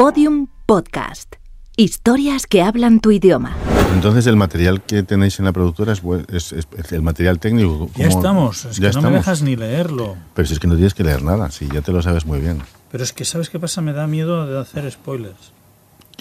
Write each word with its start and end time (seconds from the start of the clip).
Podium 0.00 0.46
Podcast. 0.64 1.36
Historias 1.76 2.46
que 2.46 2.62
hablan 2.62 3.00
tu 3.00 3.10
idioma. 3.10 3.54
Entonces, 3.92 4.26
el 4.26 4.34
material 4.36 4.80
que 4.80 5.02
tenéis 5.02 5.38
en 5.40 5.44
la 5.44 5.52
productora 5.52 5.92
es, 5.92 6.00
es- 6.32 6.52
es- 6.54 6.68
es 6.74 6.92
el 6.92 7.02
material 7.02 7.38
técnico. 7.38 7.90
Ya 7.96 8.08
¿cómo- 8.08 8.18
estamos, 8.18 8.64
es 8.64 8.78
ya 8.78 8.92
que 8.92 8.96
no 8.96 9.10
me 9.10 9.16
dejas 9.18 9.42
ni 9.42 9.56
leerlo. 9.56 10.16
Pero 10.32 10.48
si 10.48 10.54
es 10.54 10.58
que 10.58 10.68
no 10.68 10.74
tienes 10.74 10.94
que 10.94 11.04
leer 11.04 11.22
nada, 11.22 11.50
si 11.50 11.68
ya 11.68 11.82
te 11.82 11.92
lo 11.92 12.00
sabes 12.00 12.24
muy 12.24 12.40
bien. 12.40 12.62
Pero 12.90 13.04
es 13.04 13.12
que, 13.12 13.26
¿sabes 13.26 13.50
qué 13.50 13.58
pasa? 13.58 13.82
Me 13.82 13.92
da 13.92 14.06
miedo 14.06 14.46
de 14.46 14.58
hacer 14.58 14.90
spoilers. 14.90 15.52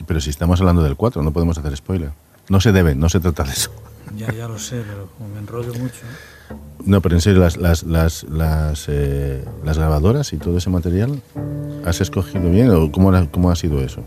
Pero 0.05 0.19
si 0.19 0.29
estamos 0.29 0.59
hablando 0.59 0.83
del 0.83 0.97
4, 0.97 1.23
no 1.23 1.31
podemos 1.31 1.57
hacer 1.57 1.73
spoiler. 1.77 2.11
No 2.49 2.59
se 2.59 2.73
debe, 2.73 2.95
no 2.95 3.07
se 3.07 3.21
trata 3.21 3.45
de 3.45 3.53
eso. 3.53 3.71
Ya, 4.15 4.31
ya 4.33 4.47
lo 4.47 4.57
sé, 4.57 4.81
pero 4.87 5.07
como 5.17 5.29
me 5.29 5.39
enrollo 5.39 5.73
mucho. 5.73 6.01
No, 6.85 7.01
pero 7.01 7.15
en 7.15 7.21
serio, 7.21 7.39
las, 7.41 7.57
las, 7.57 7.83
las, 7.83 8.23
las, 8.23 8.85
eh, 8.87 9.43
las 9.63 9.77
grabadoras 9.77 10.33
y 10.33 10.37
todo 10.37 10.57
ese 10.57 10.69
material, 10.69 11.21
¿has 11.85 12.01
escogido 12.01 12.49
bien 12.49 12.71
o 12.71 12.91
cómo, 12.91 13.11
cómo 13.31 13.51
ha 13.51 13.55
sido 13.55 13.81
eso? 13.81 14.03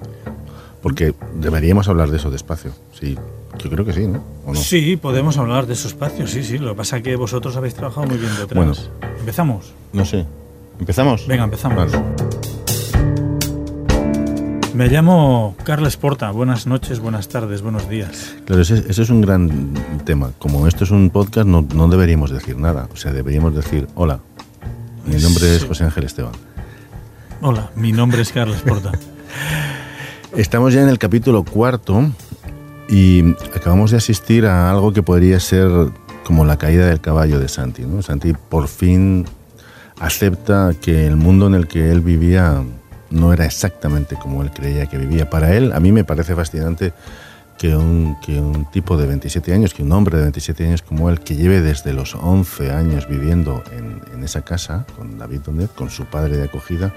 Porque 0.83 1.15
deberíamos 1.35 1.89
hablar 1.89 2.11
de 2.11 2.17
eso 2.17 2.31
despacio. 2.31 2.73
Sí, 2.99 3.17
yo 3.59 3.71
creo 3.71 3.85
que 3.85 3.93
sí, 3.93 4.07
¿no? 4.07 4.25
¿O 4.45 4.55
no? 4.55 4.61
Sí, 4.61 4.97
podemos 4.97 5.37
hablar 5.39 5.67
de 5.67 5.75
esos 5.75 5.93
espacios, 5.93 6.31
sí, 6.31 6.43
sí. 6.43 6.59
Lo 6.59 6.71
que 6.71 6.77
pasa 6.79 6.97
es 6.97 7.03
que 7.05 7.15
vosotros 7.15 7.57
habéis 7.57 7.75
trabajado 7.75 8.07
muy 8.07 8.17
bien 8.19 8.33
detrás. 8.37 8.55
Bueno. 8.55 8.73
¿Empezamos? 9.21 9.73
No 9.93 10.05
sé. 10.05 10.27
¿Empezamos? 10.81 11.27
Venga, 11.29 11.45
empezamos. 11.45 11.93
Vale. 11.93 12.32
Me 14.75 14.89
llamo 14.89 15.55
Carles 15.65 15.99
Porta. 15.99 16.31
Buenas 16.31 16.67
noches, 16.67 16.99
buenas 16.99 17.29
tardes, 17.29 17.61
buenos 17.61 17.91
días. 17.91 18.35
Claro, 18.47 18.63
ese, 18.63 18.79
ese 18.89 19.03
es 19.03 19.11
un 19.11 19.21
gran 19.21 19.75
tema. 20.07 20.33
Como 20.39 20.67
esto 20.67 20.85
es 20.85 20.91
un 20.91 21.11
podcast, 21.11 21.47
no, 21.47 21.67
no 21.75 21.89
deberíamos 21.89 22.31
decir 22.31 22.57
nada. 22.57 22.89
O 22.91 22.97
sea, 22.97 23.13
deberíamos 23.13 23.55
decir, 23.55 23.87
hola, 23.95 24.21
mi 25.05 25.17
nombre 25.17 25.57
es. 25.57 25.65
José 25.65 25.85
Ángel 25.85 26.05
Esteban. 26.05 26.33
Hola, 27.43 27.71
mi 27.77 27.93
nombre 27.93 28.23
es 28.23 28.33
Carles 28.33 28.63
Porta. 28.63 28.93
Estamos 30.37 30.73
ya 30.73 30.81
en 30.81 30.89
el 30.89 30.99
capítulo 30.99 31.45
cuarto 31.45 32.11
y 32.89 33.35
acabamos 33.55 33.91
de 33.91 33.99
asistir 33.99 34.47
a 34.47 34.71
algo 34.71 34.95
que 34.95 35.03
podría 35.03 35.39
ser 35.39 35.69
como 36.25 36.47
la 36.47 36.57
caída 36.57 36.87
del 36.87 37.03
caballo 37.03 37.39
de 37.39 37.49
Santi. 37.49 37.83
¿no? 37.83 38.01
Santi 38.01 38.33
por 38.49 38.69
fin 38.69 39.27
acepta 40.01 40.73
que 40.81 41.07
el 41.07 41.17
mundo 41.17 41.47
en 41.47 41.55
el 41.55 41.69
que 41.69 41.91
él 41.91 42.01
vivía 42.01 42.63
no 43.13 43.33
era 43.33 43.45
exactamente 43.45 44.17
como 44.17 44.43
él 44.43 44.51
creía 44.51 44.87
que 44.87 44.99
vivía. 44.99 45.29
Para 45.31 45.55
él, 45.55 45.73
a 45.73 45.81
mí 45.81 45.93
me 45.93 46.05
parece 46.05 46.35
fascinante 46.35 46.93
que 47.59 47.77
un, 47.77 48.17
que 48.21 48.41
un 48.41 48.71
tipo 48.71 48.97
de 48.97 49.07
27 49.07 49.53
años, 49.53 49.75
que 49.75 49.83
un 49.83 49.93
hombre 49.93 50.17
de 50.17 50.23
27 50.25 50.67
años 50.67 50.83
como 50.83 51.11
él, 51.11 51.21
que 51.21 51.37
lleve 51.37 51.61
desde 51.61 51.93
los 51.93 52.15
11 52.15 52.73
años 52.73 53.09
viviendo 53.09 53.63
en, 53.71 54.01
en 54.13 54.25
esa 54.25 54.43
casa 54.43 54.85
con 54.97 55.19
David 55.19 55.41
Donet, 55.41 55.73
con 55.75 55.91
su 55.91 56.07
padre 56.07 56.37
de 56.37 56.45
acogida, 56.45 56.93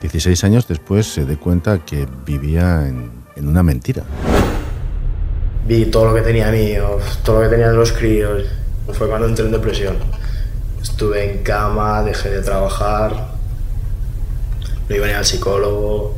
16 0.00 0.44
años 0.44 0.68
después 0.68 1.06
se 1.06 1.24
dé 1.24 1.36
cuenta 1.36 1.78
que 1.78 2.06
vivía 2.26 2.86
en, 2.86 3.10
en 3.36 3.48
una 3.48 3.62
mentira. 3.62 4.04
vi 5.66 5.86
todo 5.86 6.06
lo 6.06 6.14
que 6.14 6.22
tenía 6.22 6.50
mío, 6.50 6.98
todo 7.24 7.36
lo 7.36 7.42
que 7.44 7.48
tenía 7.50 7.70
de 7.70 7.76
los 7.76 7.92
críos. 7.92 8.44
Fue 8.92 9.08
cuando 9.08 9.26
entré 9.26 9.46
en 9.46 9.52
depresión. 9.52 9.96
Estuve 10.82 11.30
en 11.30 11.42
cama, 11.42 12.02
dejé 12.02 12.30
de 12.30 12.42
trabajar, 12.42 13.33
no 14.88 14.96
iba 14.96 15.06
ni 15.06 15.12
al 15.12 15.24
psicólogo, 15.24 16.14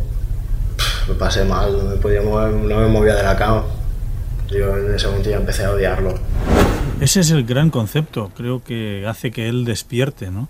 me 1.08 1.14
pasé 1.14 1.44
mal, 1.44 1.76
no 1.76 1.84
me, 1.84 1.96
podía 1.96 2.22
mover, 2.22 2.52
no 2.52 2.80
me 2.80 2.88
movía 2.88 3.14
de 3.14 3.22
la 3.22 3.36
cama. 3.36 3.64
Yo 4.48 4.76
en 4.76 4.94
ese 4.94 5.06
momento 5.08 5.30
ya 5.30 5.36
empecé 5.36 5.64
a 5.64 5.70
odiarlo. 5.72 6.14
Ese 7.00 7.20
es 7.20 7.30
el 7.30 7.44
gran 7.44 7.70
concepto, 7.70 8.30
creo 8.36 8.62
que 8.62 9.06
hace 9.06 9.30
que 9.30 9.48
él 9.48 9.64
despierte, 9.64 10.30
¿no? 10.30 10.48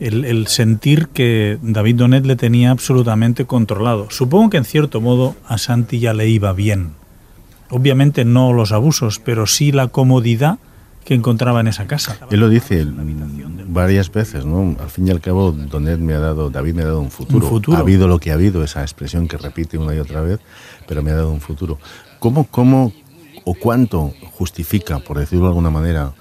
El, 0.00 0.24
el 0.24 0.46
sentir 0.48 1.08
que 1.08 1.58
David 1.62 1.96
Donet 1.96 2.26
le 2.26 2.36
tenía 2.36 2.70
absolutamente 2.70 3.44
controlado. 3.44 4.10
Supongo 4.10 4.50
que 4.50 4.56
en 4.56 4.64
cierto 4.64 5.00
modo 5.00 5.36
a 5.46 5.58
Santi 5.58 6.00
ya 6.00 6.14
le 6.14 6.28
iba 6.28 6.52
bien. 6.52 6.94
Obviamente 7.70 8.24
no 8.24 8.52
los 8.52 8.72
abusos, 8.72 9.20
pero 9.20 9.46
sí 9.46 9.72
la 9.72 9.88
comodidad 9.88 10.58
que 11.04 11.14
encontraba 11.14 11.60
en 11.60 11.68
esa 11.68 11.86
casa. 11.86 12.18
Él 12.30 12.40
lo 12.40 12.48
dice 12.48 12.86
varias 13.66 14.10
veces, 14.10 14.44
¿no? 14.44 14.76
Al 14.80 14.88
fin 14.88 15.06
y 15.08 15.10
al 15.10 15.20
cabo, 15.20 15.52
Donet 15.52 15.98
me 15.98 16.14
ha 16.14 16.18
dado, 16.18 16.50
David 16.50 16.74
me 16.74 16.82
ha 16.82 16.86
dado 16.86 17.00
un 17.00 17.10
futuro. 17.10 17.44
Un 17.44 17.50
futuro. 17.50 17.76
Ha 17.76 17.80
habido 17.80 18.08
lo 18.08 18.18
que 18.18 18.30
ha 18.30 18.34
habido, 18.34 18.64
esa 18.64 18.82
expresión 18.82 19.28
que 19.28 19.36
repite 19.36 19.76
una 19.76 19.94
y 19.94 19.98
otra 19.98 20.20
vez, 20.22 20.40
pero 20.88 21.02
me 21.02 21.10
ha 21.10 21.16
dado 21.16 21.30
un 21.30 21.40
futuro. 21.40 21.78
¿Cómo, 22.18 22.44
cómo 22.44 22.92
o 23.44 23.54
cuánto 23.54 24.14
justifica, 24.32 24.98
por 25.00 25.18
decirlo 25.18 25.44
de 25.44 25.48
alguna 25.50 25.70
manera, 25.70 26.12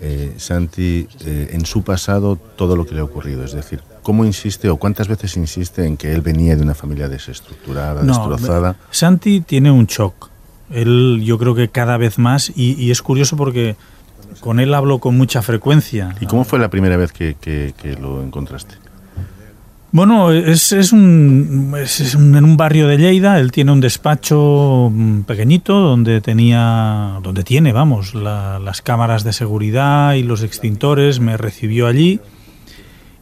eh, 0.00 0.34
Santi 0.38 1.06
eh, 1.24 1.50
en 1.52 1.64
su 1.64 1.82
pasado 1.84 2.36
todo 2.36 2.74
lo 2.74 2.84
que 2.84 2.94
le 2.94 3.00
ha 3.00 3.04
ocurrido? 3.04 3.44
Es 3.44 3.52
decir, 3.52 3.80
¿cómo 4.02 4.24
insiste 4.24 4.68
o 4.68 4.76
cuántas 4.76 5.06
veces 5.06 5.36
insiste 5.36 5.86
en 5.86 5.96
que 5.96 6.12
él 6.12 6.22
venía 6.22 6.56
de 6.56 6.62
una 6.62 6.74
familia 6.74 7.08
desestructurada, 7.08 8.02
No, 8.02 8.28
destrozada? 8.28 8.76
Santi 8.90 9.40
tiene 9.42 9.70
un 9.70 9.86
shock. 9.86 10.30
Él, 10.70 11.20
yo 11.22 11.38
creo 11.38 11.54
que 11.54 11.68
cada 11.68 11.98
vez 11.98 12.18
más, 12.18 12.50
y, 12.56 12.72
y 12.82 12.90
es 12.90 13.02
curioso 13.02 13.36
porque 13.36 13.76
con 14.40 14.60
él 14.60 14.74
hablo 14.74 14.98
con 14.98 15.16
mucha 15.16 15.42
frecuencia. 15.42 16.14
¿Y 16.20 16.26
cómo 16.26 16.44
fue 16.44 16.58
la 16.58 16.68
primera 16.70 16.96
vez 16.96 17.12
que, 17.12 17.36
que- 17.40 17.74
que 17.80 17.94
lo 17.96 18.22
encontraste? 18.22 18.74
Bueno, 19.94 20.32
es, 20.32 20.72
es 20.72 20.90
un, 20.92 21.74
es, 21.78 22.14
un- 22.14 22.34
en 22.34 22.44
un 22.44 22.56
barrio 22.56 22.88
de 22.88 22.96
Lleida. 22.96 23.38
Él 23.38 23.52
tiene 23.52 23.72
un 23.72 23.80
despacho 23.80 24.88
mm, 24.90 25.20
pequeñito 25.22 25.78
donde 25.80 26.22
tenía, 26.22 27.18
donde 27.22 27.44
tiene, 27.44 27.72
vamos, 27.74 28.14
la- 28.14 28.58
las 28.58 28.80
cámaras 28.80 29.22
de 29.22 29.34
seguridad 29.34 30.14
y 30.14 30.22
los 30.22 30.42
extintores. 30.42 31.20
Me 31.20 31.36
recibió 31.36 31.86
allí 31.86 32.20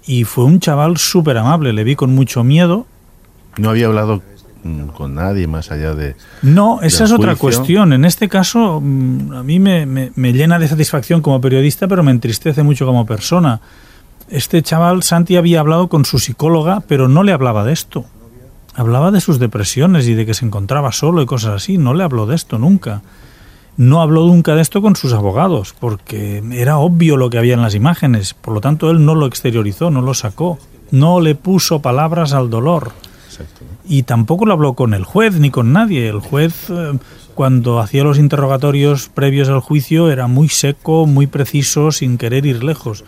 y 0.07 0.23
fue 0.25 0.45
un 0.45 0.61
chaval 0.61 0.97
súper 0.97 1.39
amable. 1.39 1.73
Le 1.73 1.83
vi 1.83 1.97
con 1.97 2.15
mucho 2.15 2.45
miedo. 2.45 2.87
No 3.59 3.71
había 3.71 3.87
hablado 3.87 4.23
con 4.97 5.15
nadie 5.15 5.47
más 5.47 5.71
allá 5.71 5.95
de... 5.95 6.17
No, 6.43 6.81
esa 6.83 7.05
es 7.05 7.13
otra 7.13 7.35
cuestión. 7.37 7.93
En 7.93 8.05
este 8.05 8.29
caso, 8.29 8.81
mm, 8.83 9.33
a 9.33 9.43
mí 9.43 9.59
me, 9.59 9.87
me- 9.87 10.13
me 10.15 10.33
llena 10.33 10.59
de 10.59 10.69
satisfacción 10.69 11.23
como 11.23 11.41
periodista, 11.41 11.89
pero 11.89 12.03
me 12.03 12.11
entristece 12.11 12.63
mucho 12.63 12.85
como 12.87 13.07
persona. 13.07 13.61
Este 14.29 14.63
chaval, 14.63 15.03
Santi, 15.03 15.37
había 15.37 15.61
hablado 15.61 15.89
con 15.89 16.05
su 16.05 16.19
psicóloga, 16.19 16.83
pero 16.87 17.09
no 17.09 17.23
le 17.23 17.33
hablaba 17.33 17.65
de 17.65 17.73
esto. 17.73 18.05
Hablaba 18.77 19.11
de 19.11 19.21
sus 19.21 19.39
depresiones 19.39 20.07
y 20.07 20.15
de 20.15 20.25
que 20.27 20.35
se 20.35 20.45
encontraba 20.45 20.93
solo 20.93 21.23
y 21.23 21.27
cosas 21.27 21.55
así. 21.55 21.77
No 21.79 21.95
le 21.95 22.05
habló 22.05 22.27
de 22.27 22.37
esto 22.37 22.59
nunca. 22.59 23.03
No 23.77 24.03
habló 24.03 24.27
nunca 24.27 24.55
de 24.55 24.61
esto 24.63 24.83
con 24.83 24.95
sus 24.95 25.13
abogados, 25.15 25.75
porque 25.79 26.43
era 26.53 26.77
obvio 26.79 27.17
lo 27.17 27.31
que 27.31 27.39
había 27.39 27.55
en 27.55 27.63
las 27.63 27.75
imágenes. 27.75 28.35
Por 28.35 28.53
lo 28.55 28.61
tanto, 28.61 28.91
él 28.91 29.05
no 29.05 29.15
lo 29.15 29.27
exteriorizó, 29.27 29.91
no 29.91 30.03
lo 30.03 30.13
sacó. 30.15 30.59
No 30.91 31.21
le 31.21 31.35
puso 31.35 31.81
palabras 31.81 32.33
al 32.33 32.51
dolor 32.51 32.93
Y 33.85 34.03
tampoco 34.05 34.47
lo 34.47 34.53
habló 34.53 34.75
con 34.75 34.95
el 34.95 35.05
juez 35.05 35.35
ni 35.35 35.51
con 35.51 35.73
nadie. 35.73 36.09
El 36.09 36.21
juez, 36.21 36.71
eh, 36.71 36.99
cuando 37.35 37.81
hacía 37.81 38.05
los 38.05 38.19
interrogatorios 38.19 39.09
previos 39.09 39.49
al 39.49 39.61
juicio, 39.61 40.11
era 40.11 40.27
muy 40.27 40.49
seco, 40.49 41.07
muy 41.07 41.27
preciso, 41.27 41.93
sin 41.93 42.19
querer 42.19 42.47
ir 42.47 42.63
lejos. 42.65 43.05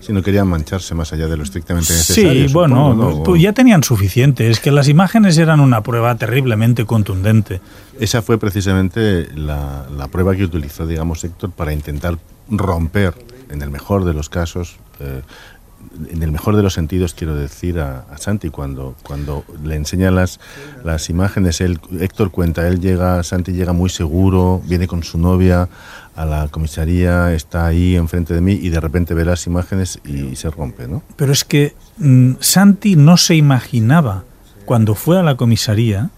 Si 0.00 0.12
no 0.12 0.20
querían 0.20 0.48
mancharse 0.48 0.96
más 0.96 1.12
allá 1.12 1.28
de 1.28 1.36
lo 1.36 1.44
estrictamente 1.44 1.92
Sí, 1.92 2.24
necesario. 2.24 2.48
bueno, 2.52 2.90
supongo, 2.92 3.18
¿no? 3.18 3.22
pues 3.22 3.40
ya 3.40 3.52
tenían 3.52 3.84
suficiente. 3.84 4.50
Es 4.50 4.58
que 4.58 4.72
las 4.72 4.88
imágenes 4.88 5.38
eran 5.38 5.60
una 5.60 5.82
prueba 5.82 6.16
terriblemente 6.16 6.84
contundente. 6.86 7.60
Esa 8.00 8.20
fue 8.20 8.36
precisamente 8.36 9.28
la, 9.36 9.86
la 9.96 10.08
prueba 10.08 10.34
que 10.34 10.42
utilizó, 10.42 10.88
digamos, 10.88 11.22
Héctor 11.22 11.52
para 11.52 11.72
intentar 11.72 12.18
romper, 12.50 13.14
en 13.48 13.62
el 13.62 13.70
mejor 13.70 14.04
de 14.04 14.12
los 14.14 14.28
casos, 14.28 14.76
eh, 14.98 15.22
en 16.10 16.22
el 16.22 16.32
mejor 16.32 16.56
de 16.56 16.62
los 16.62 16.74
sentidos, 16.74 17.14
quiero 17.14 17.34
decir, 17.34 17.78
a, 17.80 18.04
Santi, 18.18 18.50
cuando, 18.50 18.96
cuando 19.02 19.44
le 19.62 19.76
enseña 19.76 20.10
las, 20.10 20.40
las 20.84 21.10
imágenes, 21.10 21.60
él, 21.60 21.80
Héctor 22.00 22.30
cuenta, 22.30 22.66
él 22.66 22.80
llega, 22.80 23.22
Santi 23.22 23.52
llega 23.52 23.72
muy 23.72 23.90
seguro, 23.90 24.62
viene 24.66 24.86
con 24.86 25.02
su 25.02 25.18
novia 25.18 25.68
a 26.14 26.24
la 26.24 26.48
comisaría, 26.48 27.32
está 27.32 27.66
ahí 27.66 27.96
enfrente 27.96 28.34
de 28.34 28.40
mí 28.40 28.52
y 28.52 28.68
de 28.68 28.80
repente 28.80 29.14
ve 29.14 29.24
las 29.24 29.46
imágenes 29.46 30.00
y 30.04 30.36
se 30.36 30.50
rompe, 30.50 30.86
¿no? 30.86 31.02
Pero 31.16 31.32
es 31.32 31.44
que 31.44 31.74
mm, 31.98 32.34
Santi 32.40 32.96
no 32.96 33.16
se 33.16 33.34
imaginaba, 33.34 34.24
cuando 34.64 34.94
fue 34.94 35.18
a 35.18 35.22
la 35.22 35.36
comisaría, 35.36 36.10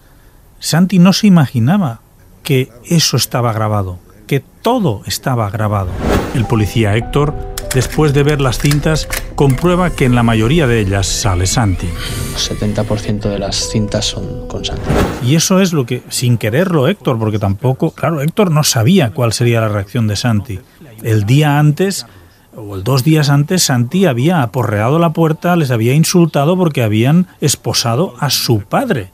Santi 0.59 0.99
no 0.99 1.13
se 1.13 1.27
imaginaba 1.27 2.01
que 2.43 2.69
eso 2.85 3.17
estaba 3.17 3.53
grabado, 3.53 3.99
que 4.27 4.39
todo 4.39 5.01
estaba 5.05 5.49
grabado. 5.49 5.91
El 6.33 6.45
policía 6.45 6.95
Héctor, 6.95 7.54
después 7.73 8.13
de 8.13 8.23
ver 8.23 8.41
las 8.41 8.59
cintas, 8.59 9.07
comprueba 9.35 9.89
que 9.89 10.05
en 10.05 10.15
la 10.15 10.23
mayoría 10.23 10.67
de 10.67 10.79
ellas 10.79 11.07
sale 11.07 11.45
Santi. 11.45 11.87
70% 12.37 13.29
de 13.29 13.39
las 13.39 13.69
cintas 13.69 14.05
son 14.05 14.47
con 14.47 14.63
Santi. 14.65 14.83
Y 15.23 15.35
eso 15.35 15.59
es 15.59 15.73
lo 15.73 15.85
que, 15.85 16.03
sin 16.09 16.37
quererlo 16.37 16.87
Héctor, 16.87 17.17
porque 17.19 17.39
tampoco, 17.39 17.91
claro, 17.91 18.21
Héctor 18.21 18.51
no 18.51 18.63
sabía 18.63 19.11
cuál 19.11 19.33
sería 19.33 19.61
la 19.61 19.69
reacción 19.69 20.07
de 20.07 20.15
Santi. 20.15 20.59
El 21.03 21.25
día 21.25 21.59
antes, 21.59 22.05
o 22.55 22.75
el 22.75 22.83
dos 22.83 23.03
días 23.03 23.29
antes, 23.29 23.63
Santi 23.63 24.05
había 24.05 24.41
aporreado 24.41 24.99
la 24.99 25.11
puerta, 25.11 25.55
les 25.55 25.71
había 25.71 25.93
insultado 25.93 26.57
porque 26.57 26.83
habían 26.83 27.27
esposado 27.41 28.15
a 28.19 28.29
su 28.29 28.61
padre. 28.61 29.11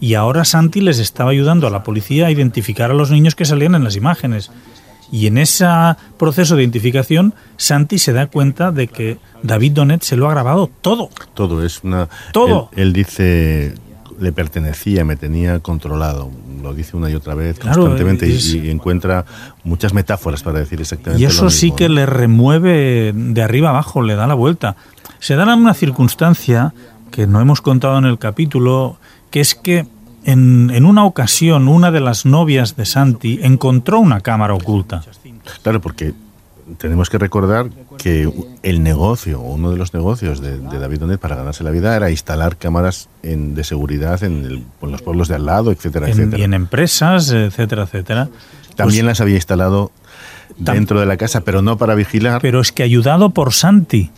Y 0.00 0.14
ahora 0.14 0.44
Santi 0.44 0.80
les 0.80 0.98
estaba 0.98 1.30
ayudando 1.30 1.66
a 1.66 1.70
la 1.70 1.82
policía 1.82 2.26
a 2.26 2.30
identificar 2.30 2.90
a 2.90 2.94
los 2.94 3.10
niños 3.10 3.34
que 3.34 3.44
salían 3.44 3.74
en 3.74 3.84
las 3.84 3.96
imágenes. 3.96 4.50
Y 5.12 5.26
en 5.28 5.38
ese 5.38 5.66
proceso 6.18 6.56
de 6.56 6.62
identificación, 6.62 7.34
Santi 7.56 7.98
se 7.98 8.12
da 8.12 8.26
cuenta 8.26 8.72
de 8.72 8.88
que 8.88 9.18
David 9.44 9.72
Donet 9.72 10.02
se 10.02 10.16
lo 10.16 10.26
ha 10.28 10.32
grabado 10.32 10.68
todo. 10.80 11.10
Todo 11.34 11.64
es 11.64 11.84
una. 11.84 12.08
Todo. 12.32 12.70
Él, 12.72 12.88
él 12.88 12.92
dice 12.94 13.74
le 14.18 14.30
pertenecía, 14.32 15.04
me 15.04 15.16
tenía 15.16 15.58
controlado. 15.58 16.30
Lo 16.62 16.72
dice 16.74 16.96
una 16.96 17.10
y 17.10 17.14
otra 17.14 17.34
vez 17.34 17.58
Claro, 17.58 17.80
constantemente 17.82 18.28
y- 18.28 18.32
es- 18.36 18.54
y, 18.54 18.70
encuentra 18.70 19.24
muchas 19.64 19.92
metáforas 19.94 20.42
para 20.44 20.60
decir 20.60 20.80
exactamente 20.80 21.20
Y 21.20 21.26
lo 21.26 21.30
eso 21.30 21.50
sí 21.50 21.72
que 21.72 21.88
¿no? 21.88 21.96
le 21.96 22.06
remueve 22.06 23.12
de 23.14 23.42
arriba 23.42 23.70
abajo, 23.70 24.00
le 24.00 24.14
da 24.14 24.26
la 24.28 24.34
vuelta. 24.34 24.76
Se 25.18 25.34
da 25.34 25.54
una 25.56 25.74
circunstancia 25.74 26.72
que 27.10 27.26
no 27.26 27.40
hemos 27.40 27.60
contado 27.60 27.98
en 27.98 28.04
el 28.04 28.18
capítulo, 28.18 28.96
que 29.30 29.40
es 29.40 29.54
que 29.56 29.86
en, 30.24 30.70
en 30.72 30.84
una 30.84 31.04
ocasión 31.04 31.68
una 31.68 31.90
de 31.90 32.00
las 32.00 32.24
novias 32.26 32.76
de 32.76 32.86
Santi 32.86 33.40
encontró 33.42 33.98
una 34.00 34.20
cámara 34.20 34.54
oculta. 34.54 35.02
Claro, 35.62 35.80
porque 35.80 36.14
tenemos 36.78 37.10
que 37.10 37.18
recordar 37.18 37.68
que 37.98 38.32
el 38.62 38.82
negocio, 38.82 39.40
uno 39.40 39.70
de 39.70 39.76
los 39.76 39.92
negocios 39.94 40.40
de, 40.40 40.58
de 40.58 40.78
David 40.78 41.00
Donet 41.00 41.20
para 41.20 41.36
ganarse 41.36 41.64
la 41.64 41.70
vida 41.70 41.94
era 41.96 42.10
instalar 42.10 42.56
cámaras 42.56 43.08
en- 43.22 43.54
de 43.54 43.64
seguridad 43.64 44.22
en, 44.22 44.44
el- 44.44 44.64
en 44.80 44.90
los 44.92 45.02
pueblos 45.02 45.28
de 45.28 45.34
al 45.34 45.44
lado, 45.46 45.72
etcétera, 45.72 46.06
En, 46.06 46.12
etcétera. 46.12 46.38
y 46.38 46.44
en 46.44 46.54
empresas, 46.54 47.30
etcétera, 47.30 47.82
etcétera. 47.82 48.28
También 48.76 49.04
Pues- 49.04 49.12
las 49.12 49.20
había 49.20 49.34
instalado 49.34 49.90
dentro 50.56 51.00
de 51.00 51.06
la 51.06 51.16
casa, 51.16 51.40
pero 51.42 51.62
no 51.62 51.76
para 51.76 51.94
vigilar. 51.94 52.40
Pero 52.40 52.60
es 52.60 52.72
que 52.72 52.82
ayudado 52.84 53.30
por 53.30 53.52
Santi. 53.52 54.10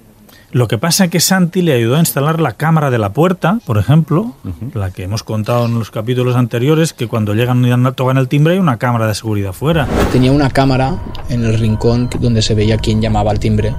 Lo 0.55 0.69
que 0.69 0.79
pasa 0.79 1.06
es 1.06 1.11
que 1.11 1.19
Santi 1.19 1.62
le 1.62 1.73
ayudó 1.73 1.97
a 1.97 1.99
instalar 1.99 2.41
la 2.41 2.53
cámara 2.53 2.89
de 2.93 2.97
la 2.97 3.12
puerta, 3.12 3.59
por 3.67 3.77
ejemplo, 3.77 4.37
la 4.73 4.93
que 4.93 5.03
hemos 5.03 5.25
contado 5.25 5.67
en 5.67 5.77
los 5.77 5.91
capítulos 5.91 6.37
anteriores, 6.37 6.93
que 6.93 7.09
cuando 7.09 7.35
llegan 7.35 7.65
y 7.65 7.93
tocan 7.95 8.19
el 8.19 8.29
timbre 8.29 8.53
hay 8.53 8.61
una 8.61 8.77
cámara 8.77 9.09
de 9.09 9.17
seguridad 9.17 9.53
fuera. 9.53 9.89
Tenía 10.12 10.31
una 10.31 10.49
cámara 10.51 10.97
en 11.29 11.45
el 11.45 11.59
rincón 11.59 12.09
donde 12.21 12.41
se 12.41 12.55
veía 12.55 12.77
quién 12.77 13.03
llamaba 13.03 13.33
al 13.33 13.41
timbre. 13.41 13.75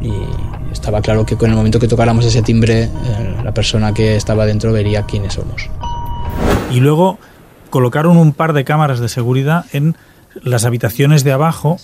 Y 0.00 0.10
estaba 0.72 1.02
claro 1.02 1.26
que 1.26 1.36
con 1.36 1.50
el 1.50 1.56
momento 1.56 1.78
que 1.78 1.88
tocáramos 1.88 2.24
ese 2.24 2.40
timbre, 2.40 2.84
eh, 2.84 3.40
la 3.44 3.52
persona 3.52 3.92
que 3.92 4.16
estaba 4.16 4.46
dentro 4.46 4.72
vería 4.72 5.02
quiénes 5.02 5.34
somos. 5.34 5.68
Y 6.70 6.80
luego 6.80 7.18
colocaron 7.68 8.16
un 8.16 8.32
par 8.32 8.54
de 8.54 8.64
cámaras 8.64 8.98
de 9.00 9.10
seguridad 9.10 9.66
en 9.74 9.94
las 10.42 10.64
habitaciones 10.64 11.22
de 11.22 11.32
abajo 11.32 11.76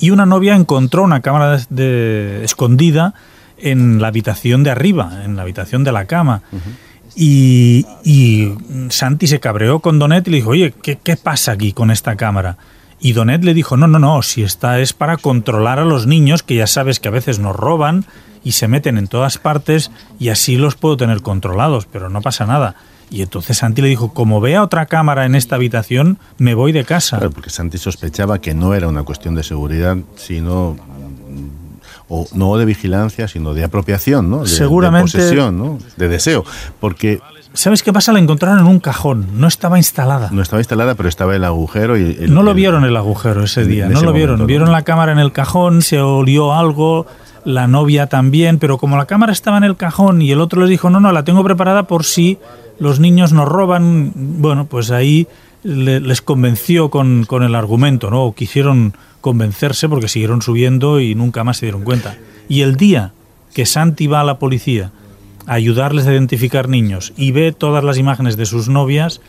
y 0.00 0.10
una 0.10 0.26
novia 0.26 0.54
encontró 0.56 1.02
una 1.02 1.20
cámara 1.22 1.56
de, 1.56 1.64
de- 1.70 2.44
escondida 2.44 3.14
en 3.58 4.00
la 4.00 4.08
habitación 4.08 4.62
de 4.62 4.70
arriba, 4.70 5.22
en 5.24 5.36
la 5.36 5.42
habitación 5.42 5.82
de 5.84 5.92
la 5.92 6.04
cama. 6.06 6.42
Y, 7.14 7.86
y 8.04 8.52
Santi 8.90 9.26
se 9.26 9.40
cabreó 9.40 9.80
con 9.80 9.98
Donet 9.98 10.26
y 10.28 10.30
le 10.30 10.36
dijo, 10.38 10.50
oye, 10.50 10.74
¿qué, 10.82 10.98
qué 11.02 11.16
pasa 11.16 11.52
aquí 11.52 11.72
con 11.72 11.90
esta 11.90 12.16
cámara? 12.16 12.58
Y 13.00 13.12
Donet 13.12 13.42
le 13.44 13.54
dijo, 13.54 13.76
no, 13.76 13.86
no, 13.86 13.98
no, 13.98 14.22
si 14.22 14.42
esta 14.42 14.80
es 14.80 14.92
para 14.92 15.16
controlar 15.16 15.78
a 15.78 15.84
los 15.84 16.06
niños, 16.06 16.42
que 16.42 16.56
ya 16.56 16.66
sabes 16.66 17.00
que 17.00 17.08
a 17.08 17.12
veces 17.12 17.38
nos 17.38 17.56
roban 17.56 18.04
y 18.46 18.52
se 18.52 18.68
meten 18.68 18.96
en 18.96 19.08
todas 19.08 19.38
partes 19.38 19.90
y 20.20 20.28
así 20.28 20.56
los 20.56 20.76
puedo 20.76 20.96
tener 20.96 21.20
controlados, 21.20 21.86
pero 21.86 22.08
no 22.08 22.20
pasa 22.22 22.46
nada. 22.46 22.76
Y 23.10 23.22
entonces 23.22 23.58
Santi 23.58 23.82
le 23.82 23.88
dijo, 23.88 24.12
como 24.14 24.40
vea 24.40 24.62
otra 24.62 24.86
cámara 24.86 25.26
en 25.26 25.34
esta 25.34 25.56
habitación, 25.56 26.18
me 26.38 26.54
voy 26.54 26.70
de 26.70 26.84
casa. 26.84 27.18
Claro, 27.18 27.32
porque 27.32 27.50
Santi 27.50 27.76
sospechaba 27.78 28.40
que 28.40 28.54
no 28.54 28.72
era 28.74 28.86
una 28.86 29.02
cuestión 29.02 29.34
de 29.34 29.42
seguridad, 29.42 29.96
sino 30.14 30.74
mm, 30.74 31.48
o 32.08 32.26
no 32.34 32.56
de 32.56 32.64
vigilancia, 32.66 33.26
sino 33.26 33.52
de 33.52 33.64
apropiación, 33.64 34.30
¿no? 34.30 34.42
De, 34.42 34.48
Seguramente- 34.48 35.18
de 35.18 35.24
posesión, 35.24 35.58
¿no? 35.58 35.78
De 35.96 36.08
deseo, 36.08 36.44
porque 36.78 37.20
¿Sabes 37.52 37.82
qué 37.82 37.90
pasa? 37.90 38.12
La 38.12 38.18
encontraron 38.18 38.58
en 38.58 38.66
un 38.66 38.80
cajón, 38.80 39.40
no 39.40 39.46
estaba 39.48 39.78
instalada. 39.78 40.28
no 40.30 40.42
estaba 40.42 40.60
instalada, 40.60 40.94
pero 40.94 41.08
estaba 41.08 41.34
el 41.34 41.42
agujero 41.42 41.96
y 41.96 42.16
el- 42.20 42.34
no 42.34 42.42
lo 42.42 42.50
el- 42.50 42.56
vieron 42.56 42.84
el 42.84 42.94
agujero 42.96 43.42
ese 43.44 43.64
día, 43.64 43.86
no 43.88 43.94
ese 43.96 44.04
lo 44.04 44.12
vieron. 44.12 44.32
momento, 44.34 44.42
¿no? 44.42 44.46
Vieron 44.46 44.70
la 44.72 44.82
cámara 44.82 45.10
en 45.12 45.18
el 45.18 45.32
cajón, 45.32 45.80
se 45.80 45.98
olió 46.00 46.52
algo, 46.52 47.06
la 47.46 47.66
novia 47.66 48.08
también, 48.08 48.58
pero 48.58 48.76
como 48.76 48.96
la 48.98 49.06
cámara 49.06 49.32
estaba 49.32 49.56
en 49.56 49.64
el 49.64 49.76
cajón 49.76 50.20
y 50.20 50.30
el 50.32 50.40
otro 50.40 50.60
les 50.60 50.68
dijo, 50.68 50.90
no, 50.90 51.00
no, 51.00 51.12
la 51.12 51.24
tengo 51.24 51.42
preparada 51.44 51.84
por 51.84 52.04
si 52.04 52.38
los 52.78 53.00
niños 53.00 53.32
nos 53.32 53.48
roban, 53.48 54.12
bueno, 54.14 54.66
pues 54.66 54.90
ahí 54.90 55.26
le- 55.62 56.00
les 56.00 56.20
convenció 56.20 56.90
con, 56.90 57.24
con 57.24 57.42
el 57.42 57.54
argumento, 57.54 58.10
¿no? 58.10 58.24
O 58.24 58.34
quisieron 58.34 58.94
convencerse 59.20 59.88
porque 59.88 60.08
siguieron 60.08 60.42
subiendo 60.42 61.00
y 61.00 61.14
nunca 61.14 61.42
más 61.44 61.56
se 61.58 61.66
dieron 61.66 61.82
cuenta. 61.82 62.16
Y 62.48 62.60
el 62.60 62.76
día 62.76 63.12
que 63.54 63.64
Santi 63.64 64.06
va 64.06 64.20
a 64.20 64.24
la 64.24 64.38
policía 64.38 64.90
a 65.46 65.54
ayudarles 65.54 66.06
a 66.06 66.12
identificar 66.12 66.68
niños 66.68 67.12
y 67.16 67.30
ve 67.30 67.52
todas 67.52 67.82
las 67.84 67.96
imágenes 67.96 68.36
de 68.36 68.46
sus 68.46 68.68
novias, 68.68 69.20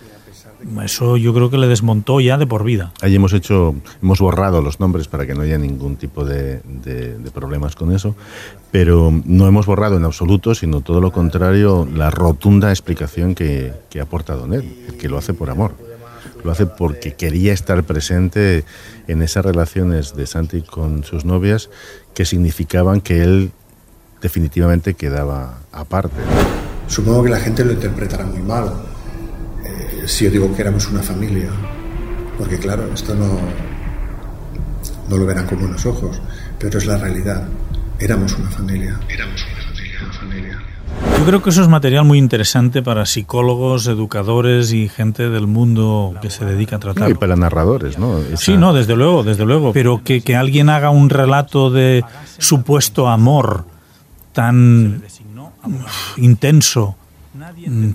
eso 0.84 1.18
yo 1.18 1.34
creo 1.34 1.50
que 1.50 1.58
le 1.58 1.68
desmontó 1.68 2.20
ya 2.20 2.38
de 2.38 2.48
por 2.48 2.64
vida. 2.64 2.92
Ahí 3.02 3.16
hemos 3.16 3.34
hecho, 3.34 3.76
hemos 4.02 4.20
borrado 4.20 4.62
los 4.62 4.80
nombres 4.80 5.08
para 5.08 5.26
que 5.26 5.34
no 5.36 5.42
haya 5.42 5.58
ningún 5.58 5.96
tipo 5.98 6.26
de, 6.26 6.62
de- 6.64 7.18
de 7.18 7.32
problemas 7.32 7.76
con 7.76 7.92
eso, 7.94 8.16
pero 8.72 9.12
no 9.26 9.48
hemos 9.48 9.66
borrado 9.66 9.98
en 9.98 10.04
absoluto, 10.06 10.56
sino 10.56 10.82
todo 10.82 11.00
lo 11.02 11.12
contrario, 11.12 11.88
la 11.94 12.10
rotunda 12.10 12.70
explicación 12.72 13.36
que, 13.36 13.72
que 13.90 14.02
aporta 14.02 14.36
Donet, 14.36 14.98
que 14.98 15.10
lo 15.10 15.18
hace 15.18 15.34
por 15.34 15.50
amor. 15.50 15.74
Lo 16.44 16.52
hace 16.52 16.66
porque 16.66 17.14
quería 17.16 17.54
estar 17.54 17.84
presente 17.84 18.64
en 19.08 19.22
esas 19.22 19.44
relaciones 19.46 20.16
de 20.16 20.28
Santi 20.28 20.62
con 20.62 21.04
sus 21.04 21.26
novias 21.26 21.70
que 22.14 22.26
significaban 22.26 23.02
que 23.02 23.24
él 23.24 23.52
definitivamente 24.22 24.94
quedaba 24.94 25.60
aparte. 25.72 26.16
Supongo 26.88 27.24
que 27.24 27.30
la 27.30 27.40
gente 27.40 27.64
lo 27.66 27.74
interpretará 27.74 28.26
muy 28.26 28.42
mal 28.42 28.72
si 30.08 30.26
yo 30.26 30.32
digo 30.32 30.56
que 30.56 30.62
éramos 30.62 30.88
una 30.90 31.04
familia, 31.04 31.50
porque 32.38 32.58
claro, 32.58 32.90
esto 32.94 33.14
no, 33.16 33.40
no 35.10 35.18
lo 35.18 35.26
verán 35.26 35.46
con 35.48 35.60
buenos 35.60 35.86
ojos, 35.86 36.20
pero 36.60 36.78
es 36.78 36.86
la 36.86 36.98
realidad. 36.98 37.48
Éramos 38.00 38.34
una 38.38 38.50
familia. 38.50 39.00
Éramos 39.10 39.44
una 39.46 39.62
familia, 39.64 40.00
una 40.04 40.14
familia. 40.14 40.60
Yo 41.20 41.26
creo 41.26 41.42
que 41.44 41.50
eso 41.50 41.62
es 41.62 41.68
material 41.68 42.06
muy 42.06 42.18
interesante 42.18 42.82
para 42.82 43.06
psicólogos, 43.06 43.88
educadores 43.88 44.72
y 44.72 44.88
gente 44.88 45.30
del 45.30 45.46
mundo 45.48 46.16
que 46.22 46.30
se 46.30 46.46
dedica 46.46 46.76
a 46.78 46.80
No, 46.80 46.84
tratar. 46.94 47.10
y 47.12 47.14
para 47.16 47.36
narradores, 47.36 47.98
¿no? 48.00 48.20
Esa- 48.20 48.38
Sí, 48.38 48.58
no, 48.58 48.74
desde 48.74 48.96
luego, 48.96 49.24
desde 49.24 49.46
luego. 49.46 49.74
Pero 49.74 50.02
que, 50.04 50.22
que 50.22 50.36
alguien 50.36 50.70
haga 50.70 50.90
un 50.90 51.10
relato 51.10 51.70
de 51.70 52.04
supuesto 52.38 53.08
amor 53.10 53.66
tan 54.34 55.02
intenso, 56.18 56.96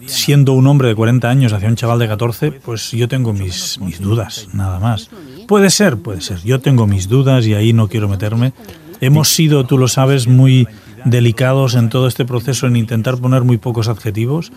siendo 0.06 0.52
un 0.52 0.66
hombre 0.66 0.88
de 0.88 0.94
40 0.94 1.28
años 1.28 1.52
hacia 1.52 1.68
un 1.68 1.76
chaval 1.76 1.98
de 1.98 2.08
14, 2.08 2.52
pues 2.52 2.90
yo 2.90 3.08
tengo 3.08 3.32
mis, 3.32 3.78
mis 3.80 4.00
dudas, 4.00 4.48
nada 4.52 4.78
más. 4.78 5.10
Puede 5.48 5.70
ser, 5.70 5.98
puede 5.98 6.20
ser. 6.20 6.40
Yo 6.42 6.60
tengo 6.60 6.86
mis 6.86 7.08
dudas 7.08 7.46
y 7.46 7.54
ahí 7.54 7.72
no 7.72 7.88
quiero 7.88 8.08
meterme. 8.08 8.52
Hemos 9.00 9.28
sido, 9.28 9.66
tú 9.66 9.78
lo 9.78 9.88
sabes, 9.88 10.26
muy 10.26 10.66
delicados 11.04 11.74
en 11.74 11.88
todo 11.88 12.06
este 12.06 12.24
proceso 12.24 12.66
en 12.66 12.76
intentar 12.76 13.18
poner 13.18 13.42
muy 13.42 13.58
pocos 13.58 13.88
adjetivos 13.88 14.52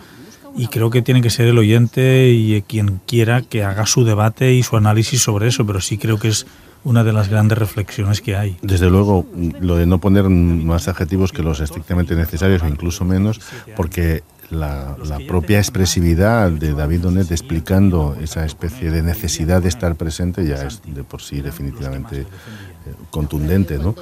y 0.56 0.68
creo 0.68 0.90
que 0.90 1.02
tiene 1.02 1.20
que 1.20 1.30
ser 1.30 1.48
el 1.48 1.58
oyente 1.58 2.30
y 2.30 2.62
quien 2.62 3.00
quiera 3.06 3.42
que 3.42 3.64
haga 3.64 3.86
su 3.86 4.04
debate 4.04 4.54
y 4.54 4.62
su 4.62 4.76
análisis 4.76 5.20
sobre 5.20 5.48
eso, 5.48 5.66
pero 5.66 5.80
sí 5.80 5.98
creo 5.98 6.18
que 6.18 6.28
es 6.28 6.46
una 6.84 7.02
de 7.02 7.12
las 7.12 7.28
grandes 7.28 7.58
reflexiones 7.58 8.20
que 8.20 8.36
hay. 8.36 8.56
Desde 8.62 8.88
luego, 8.88 9.26
lo 9.60 9.74
de 9.74 9.86
no 9.86 9.98
poner 9.98 10.28
más 10.28 10.86
adjetivos 10.86 11.32
que 11.32 11.42
los 11.42 11.58
estrictamente 11.60 12.14
necesarios 12.14 12.62
o 12.62 12.68
incluso 12.68 13.04
menos, 13.04 13.40
porque 13.74 14.22
la, 14.50 14.96
la 15.04 15.18
propia 15.26 15.58
expresividad 15.58 16.50
de 16.50 16.72
David 16.72 17.00
Donet 17.00 17.30
explicando 17.30 18.16
esa 18.20 18.44
especie 18.44 18.90
de 18.90 19.02
necesidad 19.02 19.62
de 19.62 19.68
estar 19.68 19.94
presente 19.96 20.46
ya 20.46 20.66
es 20.66 20.82
de 20.86 21.04
por 21.04 21.22
sí 21.22 21.40
definitivamente 21.40 22.20
eh, 22.20 22.26
contundente, 23.10 23.78
¿no? 23.78 23.94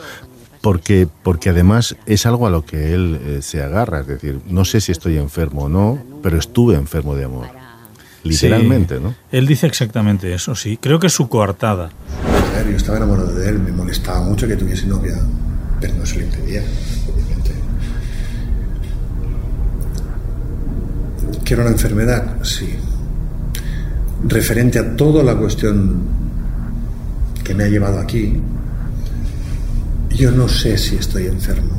Porque, 0.60 1.06
porque 1.22 1.50
además 1.50 1.96
es 2.06 2.24
algo 2.24 2.46
a 2.46 2.50
lo 2.50 2.64
que 2.64 2.94
él 2.94 3.20
eh, 3.22 3.42
se 3.42 3.62
agarra, 3.62 4.00
es 4.00 4.06
decir, 4.06 4.40
no 4.46 4.64
sé 4.64 4.80
si 4.80 4.92
estoy 4.92 5.18
enfermo 5.18 5.64
o 5.64 5.68
no, 5.68 6.02
pero 6.22 6.38
estuve 6.38 6.74
enfermo 6.74 7.14
de 7.14 7.24
amor. 7.24 7.48
Literalmente, 8.22 8.96
Sí, 8.96 9.02
¿no? 9.02 9.14
Él 9.30 9.46
dice 9.46 9.66
exactamente 9.66 10.32
eso, 10.32 10.54
sí. 10.54 10.78
Creo 10.78 10.98
que 10.98 11.08
es 11.08 11.12
su 11.12 11.28
coartada. 11.28 11.90
Yo 12.70 12.76
estaba 12.76 12.96
enamorado 12.96 13.34
de 13.34 13.48
él, 13.50 13.58
me 13.58 13.72
molestaba 13.72 14.22
mucho 14.22 14.48
que 14.48 14.56
tuviese 14.56 14.86
novia, 14.86 15.14
pero 15.80 15.94
no 15.94 16.06
se 16.06 16.16
lo 16.16 16.24
impedía, 16.24 16.62
¿Que 21.44 21.54
era 21.54 21.62
una 21.62 21.72
enfermedad? 21.72 22.42
Sí. 22.42 22.74
Referente 24.26 24.78
a 24.78 24.96
toda 24.96 25.22
la 25.22 25.36
cuestión 25.36 26.02
que 27.44 27.54
me 27.54 27.64
ha 27.64 27.68
llevado 27.68 27.98
aquí, 28.00 28.40
yo 30.10 30.30
no 30.30 30.48
sé 30.48 30.78
si 30.78 30.96
estoy 30.96 31.26
enfermo. 31.26 31.72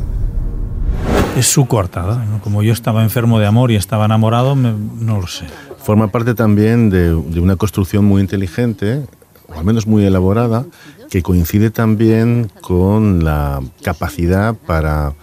Es 1.36 1.48
su 1.48 1.66
coartada. 1.66 2.24
¿no? 2.26 2.40
Como 2.42 2.62
yo 2.62 2.72
estaba 2.72 3.02
enfermo 3.04 3.40
de 3.40 3.48
amor 3.48 3.72
y 3.72 3.76
estaba 3.76 4.06
enamorado, 4.06 4.56
me- 4.56 4.74
no 5.00 5.20
lo 5.20 5.28
sé. 5.28 5.46
Forma 5.84 6.10
parte 6.12 6.36
también 6.36 6.90
de, 6.90 7.08
de 7.10 7.40
una 7.40 7.56
construcción 7.56 8.06
muy 8.06 8.22
inteligente, 8.22 9.06
o 9.48 9.58
al 9.58 9.66
menos 9.66 9.88
muy 9.88 10.06
elaborada, 10.06 10.66
que 11.10 11.24
coincide 11.24 11.72
también 11.72 12.52
con 12.62 13.24
la 13.24 13.62
capacidad 13.84 14.54
para, 14.56 15.14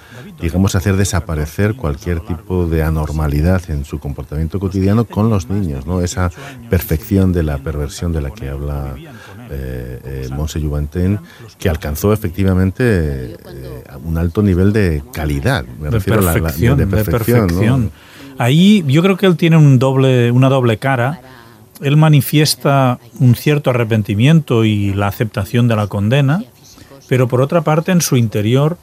digamos, 0.43 0.75
hacer 0.75 0.97
desaparecer 0.97 1.75
cualquier 1.75 2.21
tipo 2.21 2.67
de 2.67 2.83
anormalidad 2.83 3.63
en 3.71 3.85
su 3.85 3.99
comportamiento 3.99 4.59
cotidiano 4.61 5.05
con 5.05 5.31
los 5.31 5.49
niños, 5.49 5.87
¿no? 5.87 6.01
Esa 6.03 6.31
perfección 6.69 7.33
de 7.33 7.43
la 7.45 7.59
perversión 7.59 8.13
de 8.13 8.21
la 8.21 8.31
que 8.31 8.49
habla 8.49 8.95
eh, 9.51 10.01
eh, 10.05 10.29
Monse 10.35 10.61
Juventin, 10.61 11.19
que 11.59 11.69
alcanzó 11.69 12.13
efectivamente 12.13 12.83
eh, 12.85 13.37
un 14.05 14.19
alto 14.19 14.43
nivel 14.43 14.73
de 14.73 15.03
calidad, 15.13 15.65
me 15.79 15.85
De 15.85 15.91
refiero 15.91 16.21
a 16.21 16.23
la- 16.23 16.33
la- 16.35 16.41
perfección, 16.41 16.77
de 16.79 16.87
de 16.87 16.91
perfección, 16.91 17.41
¿no? 17.41 17.47
perfección. 17.47 17.91
Ahí 18.39 18.85
yo 18.89 19.03
creo 19.03 19.17
que 19.17 19.27
él 19.27 19.37
tiene 19.37 19.57
un 19.57 19.79
doble, 19.79 20.31
una 20.33 20.49
doble 20.49 20.79
cara. 20.79 21.21
Él 21.83 21.97
manifiesta 21.97 22.99
un 23.21 23.35
cierto 23.35 23.71
arrepentimiento 23.71 24.65
y 24.65 24.95
la 24.95 25.09
aceptación 25.09 25.69
de 25.69 25.77
la 25.77 25.87
condena, 25.89 26.43
pero 27.09 27.29
por 27.29 27.41
otra 27.41 27.63
parte 27.63 27.93
en 27.93 28.01
su 28.01 28.17
interior 28.17 28.79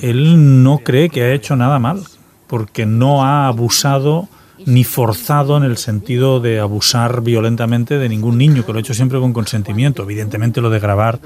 él 0.00 0.62
no 0.62 0.78
cree 0.78 1.08
que 1.08 1.22
ha 1.22 1.32
hecho 1.32 1.56
nada 1.56 1.78
mal, 1.78 2.02
porque 2.46 2.86
no 2.86 3.24
ha 3.24 3.48
abusado 3.48 4.28
ni 4.66 4.84
forzado 4.84 5.56
en 5.56 5.64
el 5.64 5.76
sentido 5.76 6.40
de 6.40 6.60
abusar 6.60 7.22
violentamente 7.22 7.98
de 7.98 8.08
ningún 8.08 8.38
niño, 8.38 8.64
que 8.64 8.72
lo 8.72 8.78
ha 8.78 8.80
hecho 8.80 8.94
siempre 8.94 9.18
con 9.18 9.32
consentimiento. 9.32 10.02
Evidentemente 10.02 10.60
lo 10.60 10.70
de 10.70 10.78
grabar 10.78 11.18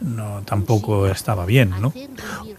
no 0.00 0.42
tampoco 0.44 1.06
estaba 1.06 1.44
bien, 1.44 1.74
¿no? 1.80 1.92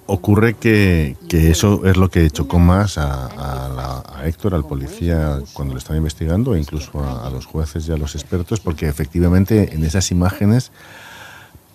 Ocurre 0.05 0.55
que, 0.55 1.15
que 1.27 1.49
eso 1.49 1.85
es 1.85 1.97
lo 1.97 2.09
que 2.09 2.29
chocó 2.29 2.59
más 2.59 2.97
a, 2.97 3.27
a, 3.27 3.69
la, 3.69 4.03
a, 4.15 4.27
Héctor, 4.27 4.53
al 4.53 4.65
policía, 4.65 5.39
cuando 5.53 5.73
lo 5.73 5.79
estaba 5.79 5.97
investigando, 5.97 6.53
e 6.53 6.59
incluso 6.59 6.99
a, 6.99 7.25
a, 7.25 7.29
los 7.29 7.45
jueces 7.45 7.87
y 7.87 7.91
a 7.91 7.97
los 7.97 8.15
expertos, 8.15 8.59
porque 8.59 8.87
efectivamente 8.87 9.73
en 9.73 9.83
esas 9.83 10.11
imágenes 10.11 10.71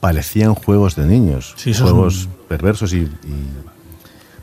parecían 0.07 0.55
juegos 0.55 0.95
de 0.95 1.05
niños, 1.05 1.55
sí, 1.57 1.75
juegos 1.75 2.27
un... 2.27 2.47
perversos 2.47 2.93
y, 2.93 2.99
y, 2.99 3.11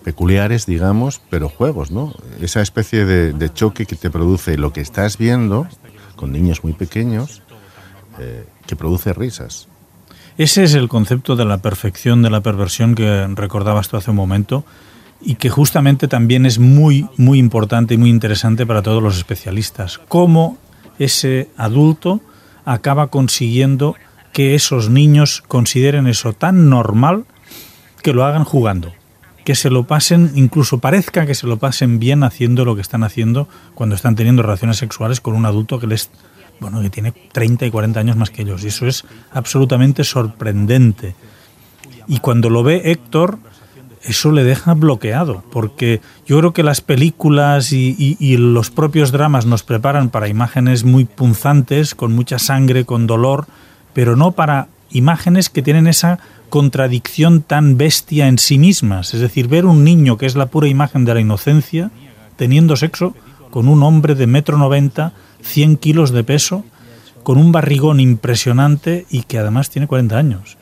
peculiares, 0.04 0.66
digamos, 0.66 1.22
pero 1.30 1.48
juegos, 1.48 1.90
¿no? 1.90 2.14
Esa 2.42 2.62
especie 2.62 3.06
de, 3.06 3.32
de, 3.32 3.54
choque 3.54 3.86
que 3.86 3.96
te 3.96 4.10
produce 4.10 4.58
lo 4.58 4.74
que 4.74 4.82
estás 4.82 5.18
viendo 5.18 5.66
con 6.18 6.34
niños 6.34 6.66
muy 6.66 6.74
pequeños, 6.74 7.44
eh, 8.20 8.44
que 8.68 8.76
produce 8.76 9.14
risas. 9.14 9.70
Ese 10.38 10.66
es 10.66 10.74
el 10.74 10.90
concepto 10.90 11.38
de 11.38 11.46
la 11.46 11.60
perfección 11.60 12.24
de 12.24 12.30
la 12.30 12.42
perversión 12.42 12.94
que 12.94 13.26
recordabas 13.34 13.88
tú 13.88 13.96
hace 13.96 14.10
un 14.10 14.18
momento 14.18 14.66
y 15.22 15.36
que 15.36 15.50
justamente 15.50 16.10
también 16.10 16.46
es 16.46 16.60
muy, 16.60 17.08
muy 17.16 17.40
importante 17.40 17.94
y 17.94 17.98
muy 17.98 18.10
interesante 18.10 18.66
para 18.66 18.82
todos 18.82 19.02
los 19.02 19.16
especialistas. 19.16 20.02
Cómo 20.10 20.58
ese 21.00 21.48
adulto 21.56 22.20
acaba 22.66 23.08
consiguiendo 23.08 23.96
que 24.34 24.56
esos 24.56 24.90
niños 24.90 25.44
consideren 25.48 26.08
eso 26.08 26.34
tan 26.34 26.70
normal 26.70 27.26
que 28.02 28.14
lo 28.14 28.26
hagan 28.26 28.44
jugando, 28.44 28.92
que 29.46 29.56
se 29.56 29.70
lo 29.70 29.86
pasen, 29.86 30.32
incluso 30.36 30.80
parezca 30.80 31.26
que 31.26 31.36
se 31.36 31.48
lo 31.48 31.58
pasen 31.58 32.00
bien 32.00 32.24
haciendo 32.24 32.66
lo 32.66 32.76
que 32.76 32.82
están 32.82 33.04
haciendo 33.04 33.48
cuando 33.76 33.96
están 33.96 34.16
teniendo 34.16 34.42
relaciones 34.42 34.78
sexuales 34.78 35.22
con 35.22 35.36
un 35.36 35.46
adulto 35.46 35.80
que 35.80 35.88
les 35.88 36.10
bueno, 36.60 36.82
que 36.82 36.90
tiene 36.90 37.12
30 37.12 37.66
y 37.66 37.72
40 37.72 38.00
años 38.00 38.16
más 38.16 38.30
que 38.30 38.44
ellos. 38.44 38.64
Y 38.64 38.68
eso 38.68 38.88
es 38.88 39.06
absolutamente 39.32 40.04
sorprendente. 40.04 41.16
Y 42.08 42.20
cuando 42.20 42.50
lo 42.50 42.64
ve 42.64 42.84
Héctor, 42.86 43.40
eso 44.02 44.32
le 44.32 44.44
deja 44.44 44.74
bloqueado, 44.74 45.44
porque 45.52 46.02
yo 46.26 46.38
creo 46.40 46.54
que 46.54 46.64
las 46.64 46.82
películas 46.82 47.72
y, 47.72 47.96
y, 47.98 48.18
y, 48.20 48.38
los 48.38 48.70
propios 48.70 49.12
dramas 49.12 49.46
nos 49.46 49.64
preparan 49.64 50.10
para 50.10 50.28
imágenes 50.28 50.84
muy 50.84 51.06
punzantes, 51.06 51.96
con 51.96 52.14
mucha 52.14 52.40
sangre, 52.40 52.86
con 52.86 53.08
dolor, 53.08 53.48
pero 53.94 54.16
no 54.16 54.32
para 54.32 54.68
imágenes 54.92 55.50
que 55.50 55.62
tienen 55.62 55.88
esa 55.88 56.20
contradicción 56.50 57.42
tan 57.42 57.78
bestia 57.78 58.28
en 58.28 58.38
sí 58.38 58.58
mismas. 58.58 59.14
Es 59.14 59.22
decir, 59.22 59.48
ver 59.48 59.66
un 59.66 59.84
niño 59.84 60.18
que 60.18 60.26
es 60.26 60.36
la 60.36 60.48
pura 60.48 60.68
imagen 60.68 61.06
de 61.06 61.14
la 61.14 61.20
inocencia, 61.20 61.92
teniendo 62.36 62.76
sexo 62.76 63.16
con 63.50 63.68
un 63.68 63.84
hombre 63.84 64.16
de 64.16 64.28
metro 64.28 64.58
noventa 64.58 65.14
100 65.42 65.78
kilos 65.78 66.12
de 66.12 66.24
peso, 66.24 66.64
con 67.24 67.38
un 67.38 67.52
barrigón 67.52 68.00
impresionante 68.00 69.06
y 69.10 69.24
que 69.24 69.40
además 69.40 69.70
tiene 69.70 69.88
40 69.88 70.18
años 70.18 70.58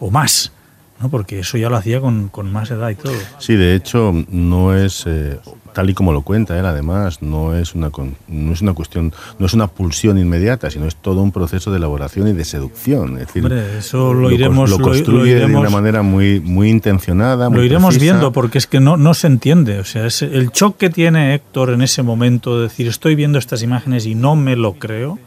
o 0.00 0.10
más. 0.10 0.52
¿No? 1.00 1.08
porque 1.08 1.40
eso 1.40 1.58
ya 1.58 1.68
lo 1.68 1.76
hacía 1.76 2.00
con, 2.00 2.28
con, 2.28 2.52
más 2.52 2.70
edad 2.70 2.90
y 2.90 2.94
todo. 2.94 3.12
Sí, 3.38 3.54
de 3.54 3.74
hecho, 3.74 4.12
no 4.30 4.74
es, 4.74 5.04
eh, 5.06 5.38
tal 5.72 5.90
y 5.90 5.94
como 5.94 6.12
lo 6.12 6.22
cuenta 6.22 6.58
él, 6.58 6.66
además, 6.66 7.22
no 7.22 7.56
es, 7.56 7.74
una, 7.74 7.90
no 8.28 8.52
es 8.52 8.62
una 8.62 8.72
cuestión, 8.72 9.12
no 9.38 9.46
es 9.46 9.54
una 9.54 9.66
pulsión 9.66 10.18
inmediata, 10.18 10.70
sino 10.70 10.86
es 10.86 10.96
todo 10.96 11.22
un 11.22 11.32
proceso 11.32 11.70
de 11.70 11.78
elaboración 11.78 12.28
y 12.28 12.32
de 12.32 12.44
seducción. 12.44 13.18
Es 13.18 13.26
decir, 13.26 13.44
Hombre, 13.44 13.78
eso 13.78 14.14
lo, 14.14 14.30
iremos, 14.30 14.70
lo, 14.70 14.78
construye 14.78 15.18
lo 15.18 15.26
iremos, 15.26 15.62
de 15.62 15.68
una 15.68 15.70
manera 15.70 16.02
muy, 16.02 16.40
muy 16.40 16.70
intencionada. 16.70 17.48
Muy 17.48 17.58
lo 17.58 17.64
iremos 17.64 17.94
precisa. 17.94 18.12
viendo, 18.12 18.32
porque 18.32 18.58
es 18.58 18.66
que 18.66 18.80
no, 18.80 18.96
no 18.96 19.14
se 19.14 19.26
entiende. 19.26 19.78
O 19.78 19.84
sea, 19.84 20.06
es 20.06 20.22
el 20.22 20.50
choque 20.50 20.76
que 20.76 20.90
tiene 20.90 21.34
Héctor 21.34 21.70
en 21.70 21.80
ese 21.80 22.02
momento 22.02 22.56
de 22.56 22.64
decir, 22.64 22.86
estoy 22.86 23.14
viendo 23.14 23.38
estas 23.38 23.62
imágenes 23.62 24.04
y 24.04 24.14
no 24.14 24.36
me 24.36 24.56
lo 24.56 24.74
creo, 24.74 25.18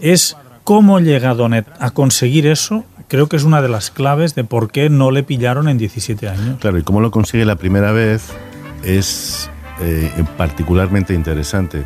es 0.00 0.36
cómo 0.64 1.00
llega 1.00 1.32
Donet 1.34 1.66
a 1.78 1.92
conseguir 1.92 2.46
eso 2.46 2.84
creo 3.08 3.28
que 3.28 3.36
es 3.36 3.44
una 3.44 3.62
de 3.62 3.68
las 3.68 3.90
claves 3.90 4.34
de 4.34 4.44
por 4.44 4.70
qué 4.70 4.90
no 4.90 5.10
le 5.10 5.22
pillaron 5.22 5.68
en 5.68 5.78
17 5.78 6.28
años. 6.28 6.58
Claro, 6.60 6.78
y 6.78 6.82
cómo 6.82 7.00
lo 7.00 7.10
consigue 7.10 7.44
la 7.44 7.56
primera 7.56 7.92
vez 7.92 8.30
es 8.82 9.50
eh, 9.80 10.10
particularmente 10.36 11.14
interesante, 11.14 11.84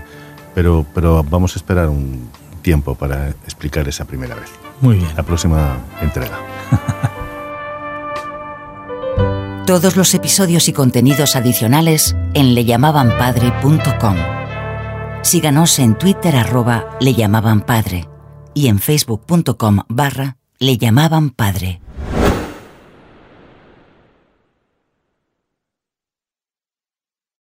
pero, 0.55 0.87
pero 0.95 1.25
vamos 1.25 1.57
a 1.57 1.59
esperar 1.59 1.89
un 1.89 2.29
tiempo 2.63 2.95
para 2.95 3.31
explicar 3.31 3.89
esa 3.89 4.05
primera 4.05 4.35
vez. 4.35 4.51
Muy 4.81 4.97
bien. 4.97 5.09
La 5.17 5.23
próxima 5.23 5.79
entrega. 6.01 6.39
Todos 9.67 9.97
los 9.97 10.15
episodios 10.15 10.69
y 10.69 10.73
contenidos 10.73 11.37
adicionales 11.37 12.17
en 12.35 12.55
leyamabanpadre.com. 12.55 14.17
Síganos 15.23 15.79
en 15.79 15.97
Twitter 15.97 16.35
arroba 16.35 16.97
leyamabanpadre 17.01 18.09
y 18.53 18.67
en 18.67 18.81
facebook.com 18.81 19.81
barra 19.89 20.40
le 20.63 20.77
llamaban 20.77 21.31
padre. 21.31 21.81